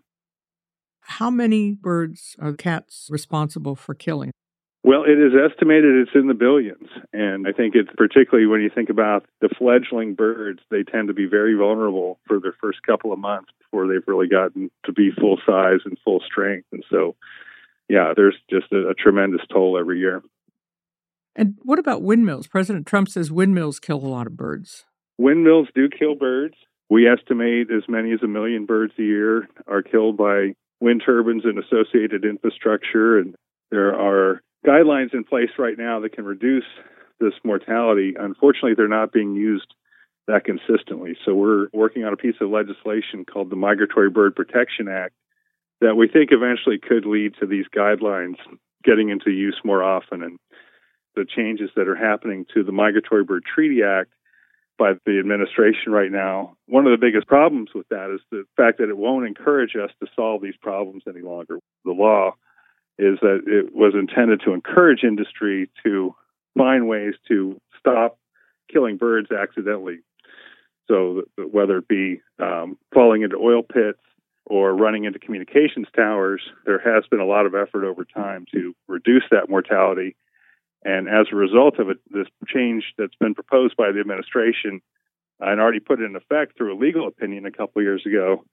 How 1.07 1.29
many 1.29 1.73
birds 1.73 2.35
are 2.39 2.53
cats 2.53 3.07
responsible 3.09 3.75
for 3.75 3.95
killing? 3.95 4.31
Well, 4.83 5.03
it 5.03 5.19
is 5.19 5.33
estimated 5.33 5.95
it's 5.95 6.15
in 6.15 6.27
the 6.27 6.33
billions. 6.33 6.89
And 7.11 7.47
I 7.47 7.51
think 7.51 7.75
it's 7.75 7.89
particularly 7.97 8.45
when 8.45 8.61
you 8.61 8.69
think 8.73 8.89
about 8.89 9.25
the 9.41 9.49
fledgling 9.57 10.15
birds, 10.15 10.59
they 10.69 10.83
tend 10.83 11.07
to 11.07 11.13
be 11.13 11.25
very 11.25 11.55
vulnerable 11.55 12.19
for 12.27 12.39
their 12.39 12.55
first 12.61 12.83
couple 12.83 13.11
of 13.11 13.19
months 13.19 13.49
before 13.59 13.87
they've 13.87 14.07
really 14.07 14.27
gotten 14.27 14.69
to 14.85 14.91
be 14.91 15.11
full 15.11 15.39
size 15.45 15.79
and 15.85 15.97
full 16.03 16.21
strength. 16.25 16.67
And 16.71 16.83
so 16.89 17.15
yeah, 17.89 18.13
there's 18.15 18.35
just 18.49 18.71
a, 18.71 18.89
a 18.89 18.93
tremendous 18.93 19.41
toll 19.51 19.77
every 19.79 19.99
year. 19.99 20.21
And 21.35 21.55
what 21.63 21.79
about 21.79 22.01
windmills? 22.01 22.47
President 22.47 22.85
Trump 22.85 23.09
says 23.09 23.31
windmills 23.31 23.79
kill 23.79 23.97
a 23.97 24.07
lot 24.07 24.27
of 24.27 24.35
birds. 24.35 24.85
Windmills 25.17 25.67
do 25.73 25.87
kill 25.89 26.15
birds. 26.15 26.55
We 26.89 27.07
estimate 27.07 27.67
as 27.71 27.83
many 27.87 28.11
as 28.13 28.19
a 28.23 28.27
million 28.27 28.65
birds 28.65 28.93
a 28.97 29.03
year 29.03 29.47
are 29.67 29.81
killed 29.81 30.17
by 30.17 30.53
wind 30.79 31.01
turbines 31.05 31.43
and 31.45 31.59
associated 31.59 32.25
infrastructure. 32.25 33.17
And 33.17 33.35
there 33.71 33.95
are 33.95 34.41
guidelines 34.65 35.13
in 35.13 35.23
place 35.23 35.49
right 35.57 35.77
now 35.77 35.99
that 36.01 36.13
can 36.13 36.25
reduce 36.25 36.65
this 37.19 37.33
mortality. 37.43 38.15
Unfortunately, 38.17 38.73
they're 38.75 38.87
not 38.87 39.11
being 39.11 39.35
used 39.35 39.73
that 40.27 40.43
consistently. 40.43 41.17
So 41.25 41.33
we're 41.33 41.67
working 41.73 42.03
on 42.03 42.13
a 42.13 42.17
piece 42.17 42.35
of 42.41 42.49
legislation 42.49 43.25
called 43.25 43.49
the 43.49 43.55
Migratory 43.55 44.09
Bird 44.09 44.35
Protection 44.35 44.87
Act 44.87 45.13
that 45.79 45.95
we 45.95 46.07
think 46.07 46.31
eventually 46.31 46.79
could 46.79 47.05
lead 47.05 47.35
to 47.39 47.45
these 47.45 47.65
guidelines 47.75 48.35
getting 48.83 49.09
into 49.09 49.31
use 49.31 49.59
more 49.63 49.83
often 49.83 50.23
and 50.23 50.39
the 51.15 51.25
changes 51.25 51.69
that 51.75 51.87
are 51.87 51.95
happening 51.95 52.45
to 52.53 52.63
the 52.63 52.71
Migratory 52.71 53.23
Bird 53.23 53.43
Treaty 53.43 53.81
Act 53.83 54.11
by 54.77 54.93
the 55.05 55.19
administration 55.19 55.91
right 55.91 56.11
now. 56.11 56.55
One 56.67 56.85
of 56.85 56.91
the 56.91 57.05
biggest 57.05 57.27
problems 57.27 57.69
with 57.73 57.87
that 57.89 58.13
is 58.13 58.21
the 58.31 58.45
fact 58.55 58.77
that 58.77 58.89
it 58.89 58.97
won't 58.97 59.25
encourage 59.25 59.75
us 59.75 59.91
to 60.01 60.07
solve 60.15 60.41
these 60.41 60.57
problems 60.61 61.03
any 61.07 61.21
longer. 61.21 61.59
The 61.85 61.91
law 61.91 62.35
is 62.97 63.19
that 63.21 63.41
it 63.45 63.75
was 63.75 63.93
intended 63.93 64.41
to 64.45 64.53
encourage 64.53 65.03
industry 65.03 65.69
to 65.83 66.15
find 66.57 66.87
ways 66.87 67.13
to 67.27 67.59
stop 67.79 68.17
killing 68.71 68.97
birds 68.97 69.31
accidentally. 69.31 69.99
So, 70.87 71.23
whether 71.37 71.79
it 71.79 71.87
be 71.87 72.21
um, 72.39 72.77
falling 72.93 73.21
into 73.21 73.35
oil 73.37 73.61
pits, 73.61 73.99
or 74.49 74.73
running 74.73 75.03
into 75.03 75.19
communications 75.19 75.87
towers, 75.95 76.41
there 76.65 76.79
has 76.79 77.05
been 77.11 77.19
a 77.19 77.25
lot 77.25 77.45
of 77.45 77.53
effort 77.53 77.85
over 77.85 78.05
time 78.05 78.45
to 78.53 78.73
reduce 78.87 79.23
that 79.29 79.49
mortality. 79.49 80.15
And 80.83 81.07
as 81.07 81.27
a 81.31 81.35
result 81.35 81.79
of 81.79 81.89
it, 81.89 81.97
this 82.09 82.27
change 82.47 82.93
that's 82.97 83.15
been 83.19 83.35
proposed 83.35 83.75
by 83.75 83.91
the 83.91 83.99
administration 83.99 84.81
and 85.39 85.59
already 85.59 85.79
put 85.79 86.01
in 86.01 86.15
effect 86.15 86.57
through 86.57 86.73
a 86.73 86.79
legal 86.79 87.07
opinion 87.07 87.45
a 87.45 87.51
couple 87.51 87.81
years 87.81 88.03
ago, 88.05 88.43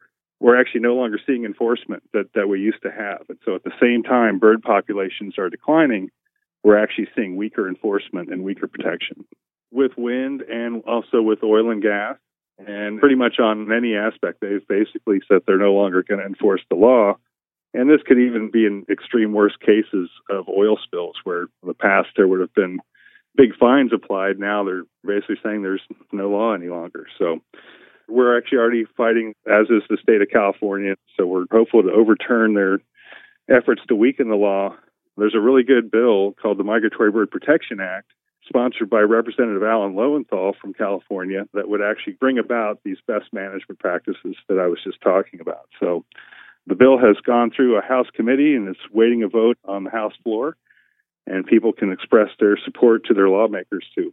we're 0.40 0.60
actually 0.60 0.80
no 0.80 0.94
longer 0.94 1.18
seeing 1.26 1.44
enforcement 1.44 2.02
that, 2.12 2.26
that 2.34 2.48
we 2.48 2.60
used 2.60 2.82
to 2.82 2.90
have. 2.90 3.22
And 3.28 3.38
so 3.44 3.54
at 3.54 3.64
the 3.64 3.72
same 3.80 4.02
time, 4.02 4.38
bird 4.38 4.62
populations 4.62 5.38
are 5.38 5.48
declining, 5.48 6.10
we're 6.62 6.82
actually 6.82 7.08
seeing 7.14 7.36
weaker 7.36 7.68
enforcement 7.68 8.30
and 8.30 8.42
weaker 8.42 8.66
protection. 8.66 9.24
With 9.70 9.92
wind 9.96 10.42
and 10.42 10.82
also 10.84 11.22
with 11.22 11.42
oil 11.42 11.70
and 11.70 11.82
gas, 11.82 12.16
and 12.58 13.00
pretty 13.00 13.16
much 13.16 13.38
on 13.40 13.72
any 13.72 13.96
aspect, 13.96 14.40
they've 14.40 14.66
basically 14.68 15.20
said 15.26 15.42
they're 15.46 15.58
no 15.58 15.74
longer 15.74 16.04
going 16.06 16.20
to 16.20 16.26
enforce 16.26 16.62
the 16.70 16.76
law. 16.76 17.14
And 17.74 17.90
this 17.90 18.00
could 18.06 18.18
even 18.18 18.50
be 18.50 18.66
in 18.66 18.86
extreme 18.88 19.32
worst 19.32 19.60
cases 19.60 20.08
of 20.30 20.48
oil 20.48 20.78
spills, 20.82 21.16
where 21.24 21.42
in 21.42 21.66
the 21.66 21.74
past 21.74 22.08
there 22.16 22.28
would 22.28 22.40
have 22.40 22.54
been 22.54 22.78
big 23.36 23.54
fines 23.56 23.92
applied. 23.92 24.38
Now 24.38 24.62
they're 24.64 24.84
basically 25.04 25.40
saying 25.42 25.62
there's 25.62 25.82
no 26.12 26.30
law 26.30 26.54
any 26.54 26.68
longer. 26.68 27.06
So 27.18 27.40
we're 28.08 28.38
actually 28.38 28.58
already 28.58 28.84
fighting, 28.96 29.34
as 29.46 29.66
is 29.70 29.82
the 29.90 29.98
state 30.00 30.22
of 30.22 30.28
California. 30.30 30.94
So 31.16 31.26
we're 31.26 31.46
hopeful 31.50 31.82
to 31.82 31.90
overturn 31.90 32.54
their 32.54 32.78
efforts 33.50 33.82
to 33.88 33.96
weaken 33.96 34.28
the 34.28 34.36
law. 34.36 34.76
There's 35.16 35.34
a 35.34 35.40
really 35.40 35.64
good 35.64 35.90
bill 35.90 36.34
called 36.40 36.58
the 36.58 36.64
Migratory 36.64 37.10
Bird 37.10 37.30
Protection 37.30 37.80
Act 37.80 38.10
sponsored 38.46 38.90
by 38.90 39.00
Representative 39.00 39.62
Alan 39.62 39.94
Lowenthal 39.94 40.54
from 40.60 40.74
California 40.74 41.46
that 41.54 41.68
would 41.68 41.80
actually 41.80 42.12
bring 42.14 42.38
about 42.38 42.80
these 42.84 42.98
best 43.06 43.32
management 43.32 43.78
practices 43.78 44.36
that 44.48 44.58
I 44.58 44.66
was 44.66 44.78
just 44.84 45.00
talking 45.00 45.40
about. 45.40 45.68
So 45.80 46.04
the 46.66 46.74
bill 46.74 46.98
has 46.98 47.16
gone 47.24 47.50
through 47.50 47.76
a 47.78 47.82
House 47.82 48.06
committee 48.14 48.54
and 48.54 48.68
it's 48.68 48.78
waiting 48.92 49.22
a 49.22 49.28
vote 49.28 49.58
on 49.64 49.84
the 49.84 49.90
House 49.90 50.14
floor, 50.22 50.56
and 51.26 51.46
people 51.46 51.72
can 51.72 51.92
express 51.92 52.30
their 52.38 52.58
support 52.64 53.04
to 53.06 53.14
their 53.14 53.28
lawmakers 53.28 53.86
to 53.96 54.12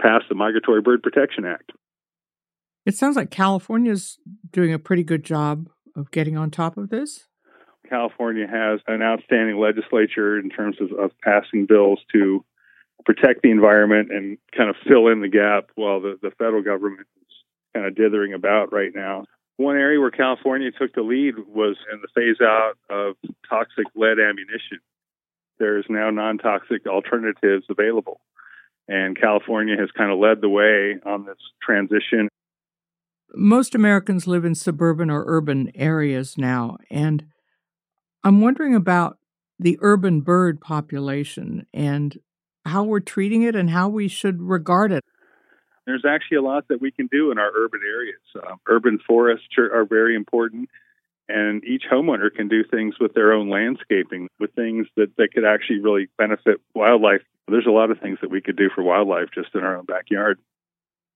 pass 0.00 0.22
the 0.28 0.34
Migratory 0.34 0.80
Bird 0.80 1.02
Protection 1.02 1.44
Act. 1.44 1.72
It 2.86 2.96
sounds 2.96 3.16
like 3.16 3.30
California's 3.30 4.18
doing 4.52 4.72
a 4.72 4.78
pretty 4.78 5.04
good 5.04 5.24
job 5.24 5.68
of 5.96 6.10
getting 6.10 6.36
on 6.36 6.50
top 6.50 6.76
of 6.76 6.90
this. 6.90 7.26
California 7.88 8.46
has 8.46 8.80
an 8.86 9.02
outstanding 9.02 9.58
legislature 9.58 10.38
in 10.38 10.50
terms 10.50 10.76
of, 10.80 10.92
of 10.98 11.10
passing 11.22 11.66
bills 11.66 12.00
to 12.12 12.44
protect 13.04 13.42
the 13.42 13.50
environment 13.50 14.10
and 14.10 14.38
kind 14.56 14.70
of 14.70 14.76
fill 14.86 15.08
in 15.08 15.20
the 15.20 15.28
gap 15.28 15.70
while 15.74 16.00
the, 16.00 16.18
the 16.22 16.30
federal 16.38 16.62
government 16.62 17.06
is 17.20 17.32
kind 17.74 17.86
of 17.86 17.94
dithering 17.94 18.32
about 18.32 18.72
right 18.72 18.92
now. 18.94 19.24
One 19.56 19.76
area 19.76 20.00
where 20.00 20.10
California 20.10 20.70
took 20.72 20.94
the 20.94 21.02
lead 21.02 21.34
was 21.48 21.76
in 21.92 22.00
the 22.00 22.08
phase 22.14 22.40
out 22.40 22.72
of 22.90 23.14
toxic 23.48 23.86
lead 23.94 24.18
ammunition. 24.18 24.80
There's 25.58 25.86
now 25.88 26.10
non 26.10 26.38
toxic 26.38 26.86
alternatives 26.86 27.64
available. 27.68 28.20
And 28.88 29.18
California 29.18 29.76
has 29.78 29.90
kind 29.96 30.10
of 30.10 30.18
led 30.18 30.40
the 30.40 30.48
way 30.48 30.98
on 31.06 31.24
this 31.24 31.38
transition. 31.62 32.28
Most 33.34 33.74
Americans 33.74 34.26
live 34.26 34.44
in 34.44 34.54
suburban 34.54 35.10
or 35.10 35.24
urban 35.26 35.70
areas 35.74 36.36
now. 36.36 36.76
And 36.90 37.26
I'm 38.22 38.40
wondering 38.40 38.74
about 38.74 39.18
the 39.58 39.78
urban 39.80 40.20
bird 40.20 40.60
population 40.60 41.66
and 41.72 42.18
how 42.64 42.82
we're 42.82 43.00
treating 43.00 43.42
it 43.42 43.54
and 43.54 43.70
how 43.70 43.88
we 43.88 44.08
should 44.08 44.42
regard 44.42 44.92
it? 44.92 45.04
There's 45.86 46.04
actually 46.06 46.38
a 46.38 46.42
lot 46.42 46.68
that 46.68 46.80
we 46.80 46.90
can 46.90 47.08
do 47.08 47.30
in 47.30 47.38
our 47.38 47.50
urban 47.54 47.80
areas. 47.86 48.20
Uh, 48.34 48.56
urban 48.68 48.98
forests 49.06 49.46
are, 49.58 49.80
are 49.80 49.84
very 49.84 50.16
important, 50.16 50.68
and 51.28 51.64
each 51.64 51.84
homeowner 51.90 52.34
can 52.34 52.48
do 52.48 52.64
things 52.64 52.94
with 52.98 53.14
their 53.14 53.32
own 53.32 53.50
landscaping, 53.50 54.28
with 54.40 54.54
things 54.54 54.86
that, 54.96 55.16
that 55.16 55.28
could 55.34 55.44
actually 55.44 55.80
really 55.80 56.08
benefit 56.16 56.60
wildlife. 56.74 57.22
There's 57.48 57.66
a 57.66 57.70
lot 57.70 57.90
of 57.90 58.00
things 58.00 58.18
that 58.22 58.30
we 58.30 58.40
could 58.40 58.56
do 58.56 58.70
for 58.74 58.82
wildlife 58.82 59.28
just 59.34 59.54
in 59.54 59.60
our 59.60 59.76
own 59.76 59.84
backyard. 59.84 60.38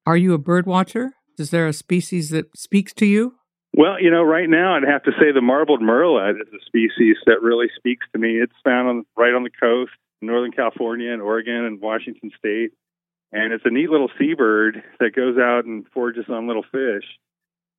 Are 0.06 0.16
you 0.16 0.34
a 0.34 0.38
bird 0.38 0.66
watcher? 0.66 1.14
Is 1.38 1.50
there 1.50 1.66
a 1.66 1.72
species 1.72 2.30
that 2.30 2.56
speaks 2.56 2.92
to 2.94 3.06
you? 3.06 3.34
Well, 3.74 4.00
you 4.00 4.10
know, 4.10 4.22
right 4.22 4.48
now 4.48 4.76
I'd 4.76 4.88
have 4.88 5.04
to 5.04 5.12
say 5.20 5.32
the 5.32 5.40
marbled 5.40 5.80
murrelet 5.80 6.40
is 6.40 6.48
a 6.52 6.64
species 6.66 7.16
that 7.26 7.42
really 7.42 7.68
speaks 7.76 8.06
to 8.12 8.18
me. 8.18 8.40
It's 8.40 8.52
found 8.64 8.88
on, 8.88 9.06
right 9.16 9.34
on 9.34 9.44
the 9.44 9.50
coast 9.50 9.92
Northern 10.20 10.52
California 10.52 11.12
and 11.12 11.22
Oregon 11.22 11.64
and 11.64 11.80
Washington 11.80 12.30
State. 12.36 12.72
And 13.32 13.52
it's 13.52 13.64
a 13.66 13.70
neat 13.70 13.90
little 13.90 14.10
seabird 14.18 14.82
that 15.00 15.14
goes 15.14 15.36
out 15.38 15.64
and 15.64 15.86
forages 15.92 16.26
on 16.28 16.46
little 16.46 16.62
fish. 16.62 17.04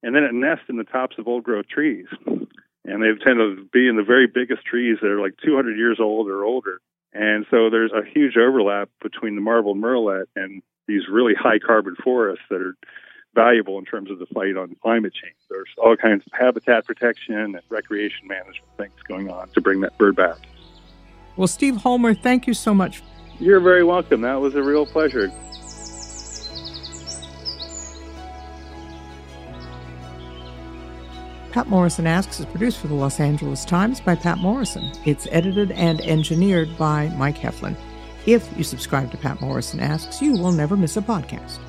And 0.03 0.15
then 0.15 0.23
it 0.23 0.33
nests 0.33 0.65
in 0.69 0.77
the 0.77 0.83
tops 0.83 1.17
of 1.17 1.27
old 1.27 1.43
growth 1.43 1.67
trees. 1.67 2.05
And 2.25 3.03
they 3.03 3.09
tend 3.23 3.39
to 3.39 3.67
be 3.73 3.87
in 3.87 3.97
the 3.97 4.03
very 4.03 4.27
biggest 4.27 4.63
trees 4.65 4.97
that 5.01 5.09
are 5.09 5.19
like 5.19 5.35
200 5.43 5.77
years 5.77 5.99
old 5.99 6.27
or 6.27 6.43
older. 6.43 6.79
And 7.13 7.45
so 7.49 7.69
there's 7.69 7.91
a 7.91 8.07
huge 8.07 8.37
overlap 8.37 8.89
between 9.01 9.35
the 9.35 9.41
marbled 9.41 9.77
murrelet 9.77 10.25
and 10.35 10.61
these 10.87 11.07
really 11.11 11.33
high 11.33 11.59
carbon 11.59 11.95
forests 12.03 12.45
that 12.49 12.61
are 12.61 12.75
valuable 13.35 13.77
in 13.77 13.85
terms 13.85 14.09
of 14.09 14.19
the 14.19 14.25
fight 14.27 14.57
on 14.57 14.75
climate 14.81 15.13
change. 15.13 15.35
There's 15.49 15.69
all 15.77 15.95
kinds 15.95 16.23
of 16.25 16.31
habitat 16.33 16.85
protection 16.85 17.35
and 17.35 17.59
recreation 17.69 18.27
management 18.27 18.65
things 18.77 18.93
going 19.07 19.29
on 19.29 19.49
to 19.49 19.61
bring 19.61 19.81
that 19.81 19.97
bird 19.97 20.15
back. 20.15 20.37
Well, 21.35 21.47
Steve 21.47 21.77
Holmer, 21.77 22.13
thank 22.13 22.47
you 22.47 22.53
so 22.53 22.73
much. 22.73 23.01
You're 23.39 23.61
very 23.61 23.83
welcome. 23.83 24.21
That 24.21 24.41
was 24.41 24.55
a 24.55 24.61
real 24.61 24.85
pleasure. 24.85 25.31
Patt 31.51 31.67
Morrison 31.67 32.05
Asks 32.05 32.39
is 32.39 32.45
produced 32.45 32.79
for 32.79 32.87
the 32.87 32.93
Los 32.93 33.19
Angeles 33.19 33.65
Times 33.65 33.99
by 33.99 34.15
Patt 34.15 34.37
Morrison. 34.37 34.91
It's 35.05 35.27
edited 35.31 35.71
and 35.71 35.99
engineered 36.01 36.77
by 36.77 37.09
Mike 37.15 37.37
Heflin. 37.37 37.75
If 38.25 38.47
you 38.57 38.63
subscribe 38.63 39.09
to 39.11 39.17
Patt 39.17 39.41
Morrison 39.41 39.79
Asks, 39.79 40.21
you 40.21 40.33
will 40.33 40.51
never 40.51 40.77
miss 40.77 40.97
a 40.97 41.01
podcast. 41.01 41.59